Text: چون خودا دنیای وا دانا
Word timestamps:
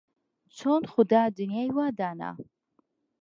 چون 0.57 0.81
خودا 0.91 1.21
دنیای 1.37 1.69
وا 1.75 1.87
دانا 1.99 2.31